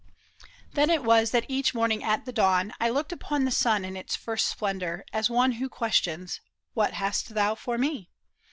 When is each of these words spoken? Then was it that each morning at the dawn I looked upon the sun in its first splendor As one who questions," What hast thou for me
Then 0.73 0.87
was 1.03 1.29
it 1.29 1.31
that 1.33 1.45
each 1.47 1.75
morning 1.75 2.03
at 2.03 2.25
the 2.25 2.33
dawn 2.33 2.73
I 2.79 2.89
looked 2.89 3.11
upon 3.11 3.45
the 3.45 3.51
sun 3.51 3.85
in 3.85 3.95
its 3.95 4.15
first 4.15 4.47
splendor 4.47 5.05
As 5.13 5.29
one 5.29 5.51
who 5.51 5.69
questions," 5.69 6.41
What 6.73 6.93
hast 6.95 7.35
thou 7.35 7.53
for 7.53 7.77
me 7.77 8.09